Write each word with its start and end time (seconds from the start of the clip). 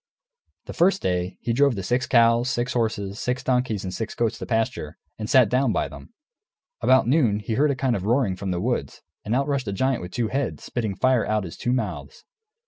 The 0.65 0.73
first 0.73 1.03
day, 1.03 1.37
he 1.41 1.53
drove 1.53 1.75
the 1.75 1.83
six 1.83 2.07
cows, 2.07 2.49
six 2.49 2.73
horses, 2.73 3.19
six 3.19 3.43
donkeys, 3.43 3.83
and 3.83 3.93
six 3.93 4.15
goats 4.15 4.39
to 4.39 4.47
pasture, 4.47 4.97
and 5.19 5.29
sat 5.29 5.47
down 5.47 5.71
by 5.73 5.87
them. 5.89 6.11
About 6.81 7.07
noon 7.07 7.37
he 7.37 7.53
heard 7.53 7.69
a 7.69 7.75
kind 7.75 7.95
of 7.95 8.01
roaring 8.03 8.35
from 8.35 8.49
the 8.49 8.59
wood; 8.59 8.91
and 9.23 9.35
out 9.35 9.47
rushed 9.47 9.67
a 9.67 9.73
giant 9.73 10.01
with 10.01 10.11
two 10.11 10.29
heads, 10.29 10.63
spitting 10.63 10.95
fire 10.95 11.23
out 11.27 11.43
of 11.43 11.43
his 11.43 11.55
two 11.55 11.71
mouths. 11.71 12.23